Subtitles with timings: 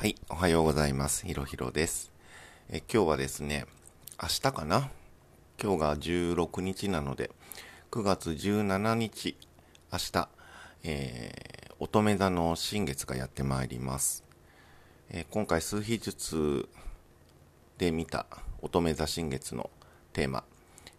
[0.00, 1.26] はい、おはようございます。
[1.26, 2.10] ひろひろです。
[2.70, 3.66] え今日はですね、
[4.18, 4.88] 明日かな？
[5.62, 7.30] 今日が16日なので、
[7.90, 9.36] 9月17日、
[9.92, 10.28] 明日、
[10.84, 14.24] えー、乙女座の新月がやってまいります。
[15.10, 16.66] えー、今回数秘術
[17.76, 18.24] で見た
[18.62, 19.68] 乙女座新月の
[20.14, 20.44] テーマ、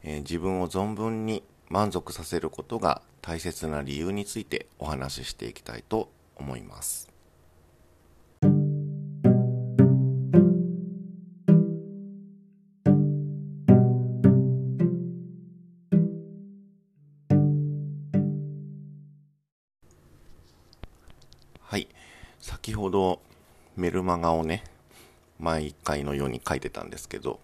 [0.04, 7.11] えー、自分を存分に満足させることが大切な理由についてお話ししていきたいと思います。
[21.72, 21.88] はい。
[22.42, 23.22] 先ほど
[23.78, 24.66] メルマガをね、
[25.40, 27.40] 毎回のように書いてたんですけど、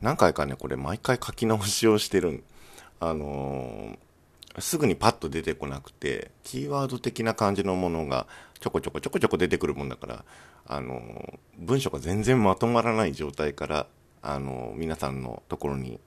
[0.00, 2.44] 何回かね、これ毎回書き直しをしてる
[3.00, 8.28] あのー、すぐにパッと出てこなくて、キーワード的な感じのものが
[8.60, 10.24] ちょこちょこちょこちょこ出てくるもんだから、
[10.64, 13.86] あのー、文章が全然まとまらない状態から、
[14.22, 15.98] あのー、皆さんのところに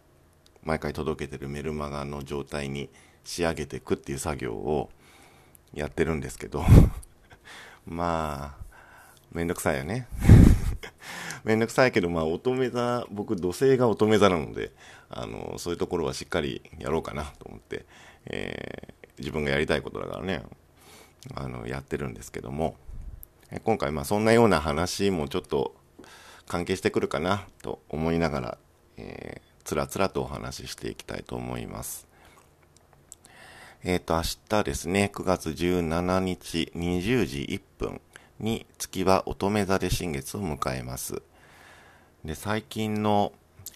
[0.64, 2.88] 毎回届けてるメルマガの状態に
[3.26, 4.89] 仕上げていくっていう作業を
[5.73, 6.64] やってるんですけど
[7.90, 8.66] まあ、
[9.32, 10.08] めんどくさいよね。
[11.44, 14.72] めんどくさいけど、まあ、乙女座、僕、土星が乙女座なので、
[15.09, 17.88] あの、そういうところはしっかりやろうかなと思って、
[18.28, 20.44] えー、自分がやりたいことだからね、
[21.34, 22.76] あの、やってるんですけども、
[23.64, 25.73] 今回、まあ、そんなような話もちょっと
[26.48, 28.58] 関係してくるかなと思いながら、
[28.98, 32.09] えー、つらつらとお話ししていきたいと思います。
[33.82, 38.02] えっ、ー、と、明日ですね、9月17日20時1分
[38.38, 41.22] に月は乙女座で新月を迎えます。
[42.26, 43.32] で、最近の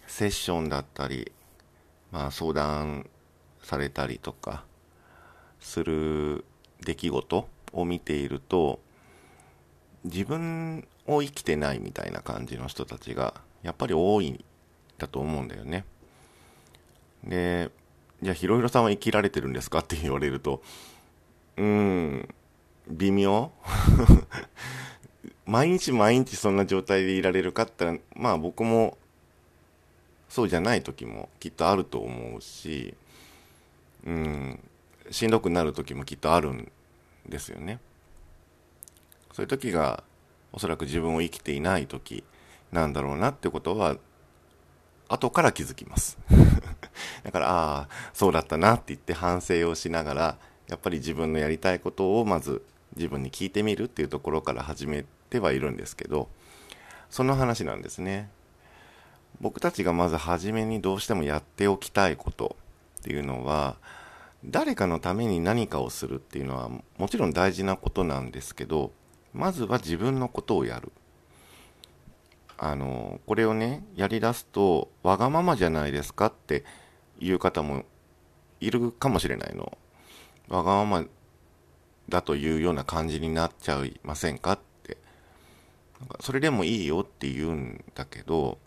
[0.06, 1.32] セッションだったり、
[2.12, 3.08] まあ相談
[3.62, 4.64] されたりとか
[5.58, 6.44] する
[6.84, 8.80] 出来事を見ていると、
[10.04, 14.44] 自分を生きてないみたいな感じの人たちがやっぱり多いん
[14.98, 15.86] だと思うんだよね。
[17.24, 17.70] で、
[18.24, 19.80] じゃあ、ひろひろさんは生きられてるんですか？
[19.80, 20.62] って言われると、
[21.58, 22.34] うーん、
[22.88, 23.52] 微妙？
[25.44, 28.96] 毎日毎日そんな状態でいられるかって言ったら、まあ僕も
[30.30, 32.94] そうじゃない時もきっとあると思うし、
[34.06, 34.58] うん、
[35.10, 36.72] しんどくなる時もきっとあるん
[37.28, 37.78] ですよね。
[39.34, 40.02] そういう時が
[40.50, 42.24] おそらく自分を生きていない時
[42.72, 43.98] なんだろうなってことは
[45.08, 46.16] 後から気づきます。
[47.24, 52.62] だから、ああ、そうだったなって言って反省をしながら、やっぱり自分のやりたいことをまず
[52.96, 56.28] 自分に聞いてみるっていうところから始めてはいるんですけど、
[57.10, 58.30] その話なんですね。
[59.40, 62.56] 僕たちがまず初めにどうしてもやっておきたいこと
[63.00, 63.76] っていうのは、
[64.44, 66.68] 誰かのために何かをするっていうのは
[66.98, 68.92] もちろん大事なことなんですけど、
[69.32, 70.92] まずは自分のことをやる。
[72.56, 76.64] あの、これをね、やり出すと、わがままじゃないですかって
[77.18, 77.84] いう方も
[78.60, 79.76] いるかもしれないの。
[80.48, 81.06] わがまま
[82.08, 84.98] だというような感じになっちゃいませんかって。
[86.00, 88.58] なんかそれでもいいよって言うんだけど、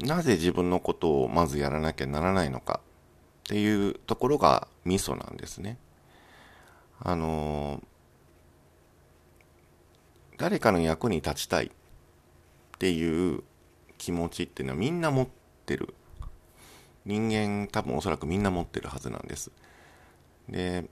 [0.00, 2.80] なぜ自分のことをまずやらなきゃならないのか
[3.44, 5.78] っていうところがミソなんですね。
[6.98, 7.82] あの
[10.38, 11.70] 誰かの役に立ちたいっ
[12.78, 13.42] ていう
[13.98, 15.28] 気持ちっていうのはみんな持っ
[15.64, 15.94] てる
[17.06, 19.50] 人間多分おそらくみんな持ってるはずなんです。
[20.48, 20.84] で、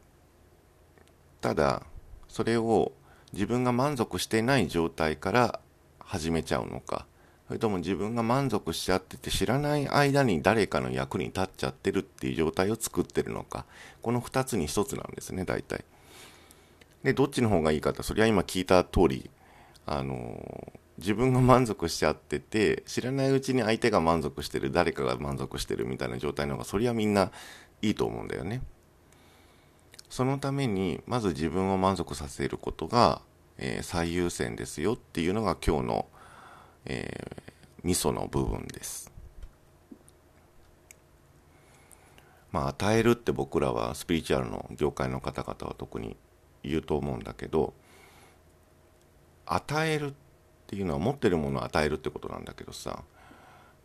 [1.41, 1.83] ただ、
[2.29, 2.93] それを
[3.33, 5.61] 自分が満足してない状態から
[5.99, 7.07] 始めちゃうのか、
[7.49, 13.67] それとも自分が満足しちゃってて知らない間に誰かの役に立っちゃってるっていう状態を作ってるのか、
[14.01, 15.85] この2つに1つなんですね、大体。
[17.03, 19.31] で、どっちの方がいいかって、それは今聞いた通り、
[19.85, 27.33] あの自分が満足しちゃってて知らないうちに相手が満足してる誰かが満足してるみたいな状態の方がそりゃみんな
[27.83, 28.63] いいと思うんだよね。
[30.09, 33.21] そのためにまず自分を満足させることが、
[33.59, 36.07] えー、最優先ですよっていうのが今日の、
[36.85, 37.43] えー、
[37.83, 39.11] 味噌の部分です。
[42.53, 46.17] まあ与えるって僕らはスピリチュアルの業界の方々は特に
[46.63, 47.75] 言うと思うんだけど
[49.47, 50.24] 与えるって
[50.65, 53.03] っていうのは持ってるものを与えるってことなんだけどさ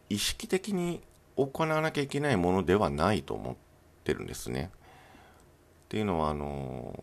[0.09, 1.01] 意識的に
[1.35, 3.55] 行わなきゃいけないものではないと思っ
[4.03, 4.71] てるんですね。
[4.73, 6.93] っていうのはあの、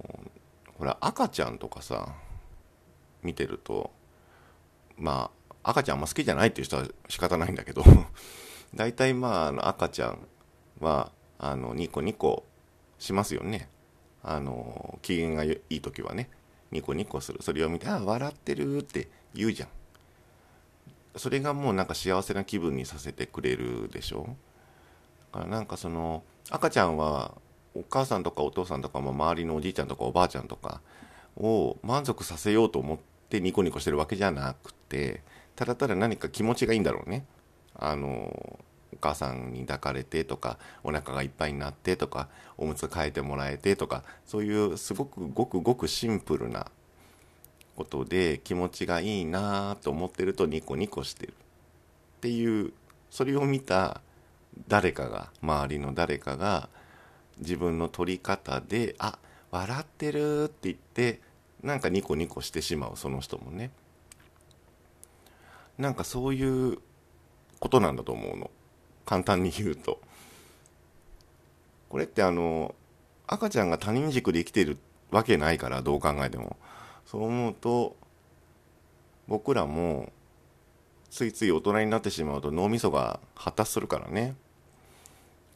[0.78, 2.14] ほら赤ちゃんとかさ
[3.22, 3.90] 見てると
[4.98, 5.30] ま
[5.62, 7.82] あ赤ちゃんあんま好きじゃないっていう人は仕方ないんだけど
[8.74, 10.26] 大体まああの赤ちゃん
[10.80, 12.44] はあのニコニコ
[12.98, 13.68] しますよね。
[14.22, 16.28] あの機嫌がいい時はね
[16.70, 17.38] ニコニコする。
[17.42, 19.68] それを見てああ笑ってるって言うじゃん。
[21.16, 24.36] それがもうなんか幸せな気分にさせてくれるでしょ？
[25.32, 27.32] だからなんかその赤ちゃんは
[27.74, 30.80] お母さんとかお父さんとか、ま、周りのおじいちゃんとかおばあちゃんとか
[31.36, 32.98] を満足させようと思っ
[33.28, 35.22] てニコニコしてるわけじゃなくて
[35.54, 37.24] ただただ何か気持ちがいいんだろうね。
[37.74, 38.58] あの
[39.06, 46.66] 母さんに抱かれてとかお腹がいっぱいになってとかおむつ替えてもらえてとかそういうすごくごくごくシンプルな
[47.76, 52.72] ことで気持ちがいいなと思ってるとニコニコしてるっていう
[53.10, 54.00] それを見た
[54.68, 56.68] 誰かが周りの誰かが
[57.38, 59.18] 自分の取り方であ
[59.50, 61.20] 笑ってるって言って
[61.62, 63.70] なんかニコニコしてしまうその人もね。
[65.78, 66.78] なんかそういう
[67.60, 68.50] ことなんだと思うの。
[69.06, 70.00] 簡単に言うと。
[71.88, 72.74] これってあの
[73.26, 74.76] 赤ちゃんが他人軸で生きてる
[75.10, 76.56] わけないからどう考えても。
[77.06, 77.96] そう思うと
[79.28, 80.12] 僕らも
[81.10, 84.34] ついつい大人になってしまうと脳みそが発達するからね、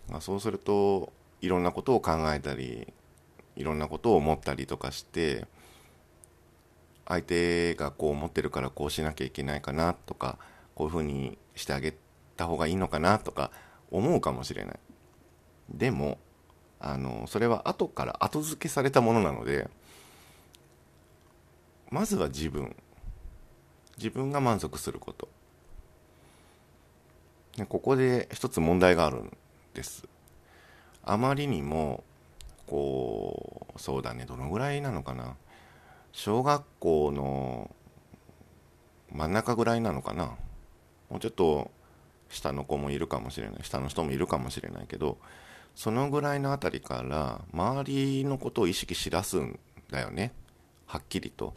[0.08, 2.92] まあ、そうするといろんなことを考えたり
[3.56, 5.46] いろんなことを思ったりとかして
[7.06, 10.38] 相手がこう思ってるからこうしなきゃいけないかなとか
[10.74, 11.92] こういうふうにしてあげ
[12.40, 13.50] った方がいいのかなとか
[13.90, 14.78] 思うかもしれない。
[15.68, 16.18] でも
[16.80, 19.68] あのそれは後から後付けされたものなので
[21.90, 22.74] まずは自分。
[23.98, 25.28] 自分が満足すること。
[27.58, 29.36] でここで一つ問題があるん
[29.74, 30.08] です。
[31.04, 32.02] あまりにも
[32.66, 35.36] こうそうだねどのぐらいなのかな。
[36.12, 37.70] 小学校の
[39.12, 40.36] 真ん中ぐらいなのかな。
[41.10, 41.70] もうちょっと
[42.30, 43.60] 下の子もいるかもしれない。
[43.62, 45.18] 下の人もいるかもしれないけど
[45.74, 49.58] そのぐらいのあたりから周りのことを意識しだすん
[49.90, 50.32] だよね。
[50.86, 51.54] はっきりと。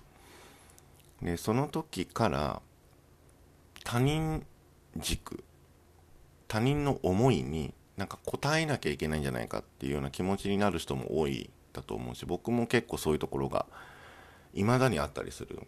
[1.22, 2.62] でその時から
[3.84, 4.46] 他人
[4.98, 5.44] 軸
[6.48, 13.66] 他人の思いになんか答えなきゃいけないんじゃないかっていうような気持ちになる人も多いだと思うし僕も結構そういうところが
[14.54, 15.62] 未だにあったりする。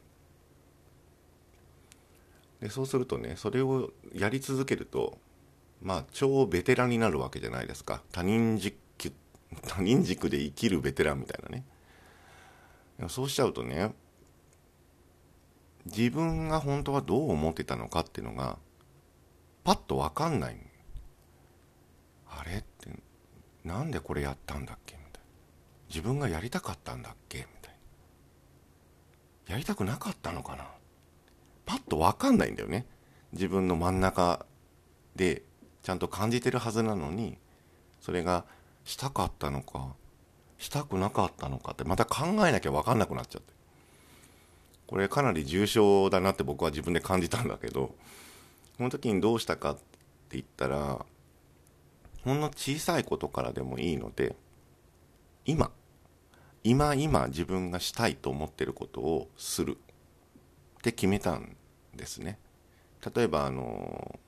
[2.62, 5.18] でそうするとねそれをやり続けると
[5.82, 8.02] まあ超ベテランになるわけじゃないですか。
[8.12, 8.76] 他人軸
[9.68, 11.66] 他人軸で生きるベテランみたいなね。
[13.10, 13.94] そうしちゃうとね
[15.86, 18.58] 自分が本当はどう思ってたのかっていうのが
[19.64, 20.58] パッと分かんない。
[22.28, 22.90] あれって
[23.64, 24.96] なんでこれやったんだっけ？
[24.96, 25.28] みたいな。
[25.90, 27.40] 自分がやりたかったんだっけ？
[27.40, 27.76] みたい
[29.48, 29.54] な。
[29.54, 30.66] やりたくなかったのかな？
[31.66, 32.86] パッと分かんないんだよね。
[33.34, 34.46] 自分の真ん中
[35.16, 35.44] で
[35.84, 37.38] ちゃんと感じてるはずなのに
[38.02, 38.46] それが
[38.84, 39.94] したかったのか
[40.58, 43.54] したくなかったのかってまた考えなきゃ分かんなくなっちゃって。
[44.88, 47.96] これかなり重症だなって僕は自分で感じたんだけど
[48.78, 49.82] その時にどうしたかって
[50.32, 51.06] 言ったら
[52.24, 54.36] ほんの小さいことからでもいいので
[55.46, 55.72] 今
[56.64, 59.78] 今今自分がしたいと思ってることをする。
[60.86, 61.56] って決めたん
[61.96, 62.38] ですね。
[63.16, 64.20] 例えばあの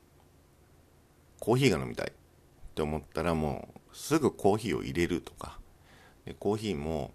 [1.40, 2.14] コーヒーが飲みたいっ
[2.74, 5.60] て思ったらもうすぐコーヒーを入れるとか。
[6.26, 7.12] でコーヒーも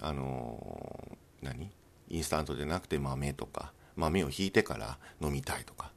[0.00, 1.70] あの何？
[2.08, 3.72] インスタントじゃなくて豆とか。
[3.94, 5.90] 豆をひいてから飲みたいとか。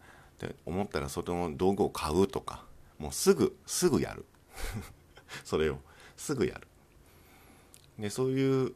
[0.44, 2.66] って思ったらその道具を買うとか。
[3.00, 4.26] もうすぐすぐやる。
[5.46, 5.78] それを
[6.18, 6.68] すぐやる。
[7.98, 8.74] でそういう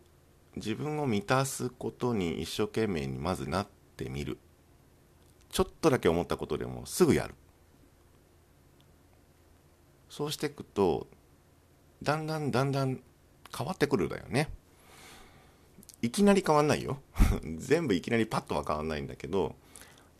[0.55, 4.37] 自分を満たすことに一生懸命にまずなってみる。
[5.49, 7.35] ちょっとだけ思ったことでもすぐやる。
[10.09, 11.07] そうしていくと
[12.03, 13.01] だんだんだんだん
[13.57, 14.49] 変わってくるだよね。
[16.01, 16.99] いきなり変わんないよ。
[17.57, 19.55] 全部いきなりパッとは変わんないんだけど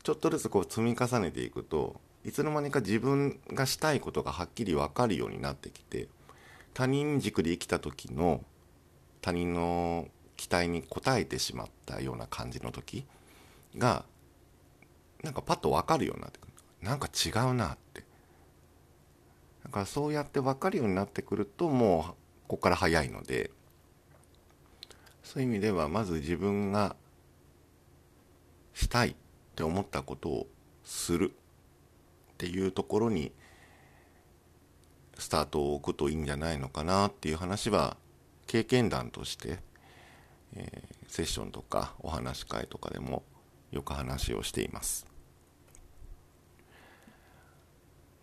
[0.04, 6.08] ちょっとずつこう積み重ねていくといつの間にか自分がしたいことがはっきり分かるようになってきて
[6.74, 8.44] 他人軸で生きた時の
[9.22, 13.06] 他人の期待に応えてしまったような感じの時
[13.78, 14.06] が
[15.24, 16.54] なんかパッと分かるようになってくる。
[16.82, 18.04] なんか違うなって。
[19.64, 22.04] だからそうやって分かるようになってくるともう
[22.48, 23.50] ここから早いので
[25.24, 26.96] そういう意味ではまず自分が
[28.76, 29.16] したいっ
[29.56, 30.48] て思ったことを
[30.84, 33.32] するっていうところに
[35.18, 37.98] スタートを置くといいんじゃないのかなっていう話は
[38.46, 39.60] 経験談として、
[40.56, 43.24] えー、セッションとかお話し会とかでも
[43.76, 45.06] よく話をしています。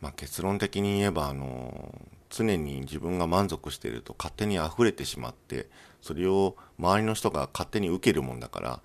[0.00, 1.94] まあ、結論的に言えばあの
[2.28, 5.68] 常に自分が満足していると勝手に溢れてしまって
[6.00, 8.80] それを周りの人が勝手に受けるもんだから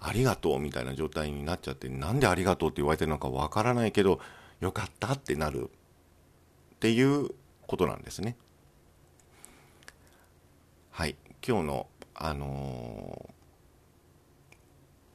[0.00, 4.18] ありがとうみたいな状態になっちゃってなんでありがとうって言われてるのかわからないけど
[4.60, 5.68] よかったってなる。
[6.76, 7.30] っていう
[7.68, 8.36] ことなんですね。
[10.90, 11.14] はい。
[11.46, 13.41] 今日のあのー、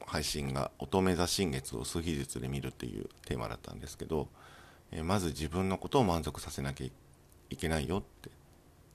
[0.07, 4.29] 配信が乙女座新月を数日術で見るっていうテーマだったんですけど、
[4.91, 6.87] え、まず自分のことを満足させなきゃ
[7.49, 8.29] いけないよって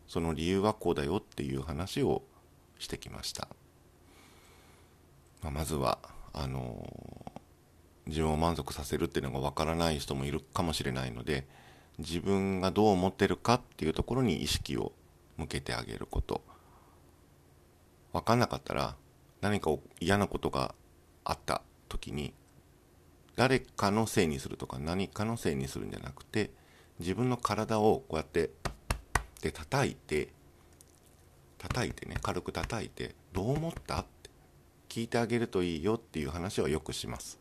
[0.09, 2.23] その理由はこうだよっていう話を
[2.79, 3.47] してきました、
[5.43, 5.99] まあ、まずは
[6.33, 11.47] あのー、自分を満足させるっていうのがわからない人もいるかもしれないので
[11.99, 14.93] 自分がどう思ってるかっていうところに意識を
[15.37, 16.41] 向けてあげること。
[18.13, 18.97] 分かんなかったら
[19.41, 20.75] 何か嫌なことが
[21.25, 22.33] あった時に
[23.37, 26.51] 誰かのせいにするとか何かのせいにするんじゃなくて
[26.99, 28.51] 自分の体をこうやって
[29.41, 30.29] で叩いて
[31.59, 34.31] 叩いてね軽く叩いてどう思ったって
[34.89, 37.39] 聞いてあげるといいよっていう話をよくします。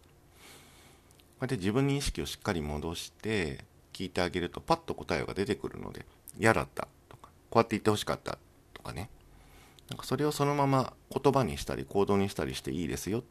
[1.40, 6.06] こうやって自分に意識をしっかり戻して聞いてあげるとパッと答えが出てくるので
[6.38, 8.38] 嫌だったとかこうやって言ってほしかった
[8.74, 9.10] とかね。
[9.90, 13.24] なんかそれをそのまま言葉にしたり行動にしたりしていいですよっ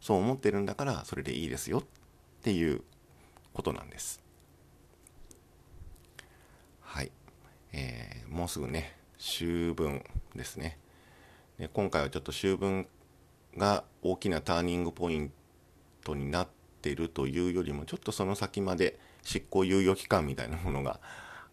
[0.00, 1.84] そう思ってるんだからそれでいいですよっ
[2.42, 2.82] ていう
[3.52, 4.20] ことなんです。
[6.80, 7.10] はい。
[7.72, 10.78] えー、もうすぐね秋分ですね。
[11.58, 12.86] で今回はちょっと秋分
[13.56, 15.32] が大きなターニングポイン
[16.04, 16.48] トになっ
[16.82, 21.00] てるというよりもちょっとその先まで執行猶予期間みたいなものが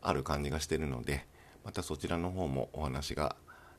[0.02, 1.26] ある感じがしてるので
[1.64, 3.36] またそちらの方もお話が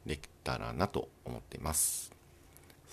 [0.07, 2.14] できたらなと思っています。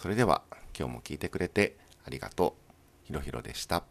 [0.01, 0.41] それでは
[0.75, 1.77] 今日も聞いてくれて
[2.07, 2.55] ありがと
[3.03, 3.05] う。
[3.05, 3.83] ひろひろでした。